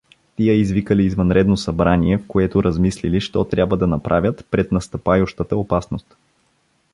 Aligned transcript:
Тия 0.37 0.55
извикали 0.59 1.03
извънредно 1.05 1.57
събрание, 1.57 2.17
в 2.17 2.27
което 2.27 2.63
размислили 2.63 3.21
що 3.21 3.45
трябва 3.45 3.77
да 3.77 3.87
направят 3.87 4.45
пред 4.51 4.71
настъпающата 4.71 5.57
опасност. 5.57 6.17